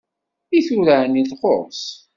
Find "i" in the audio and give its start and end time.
0.57-0.59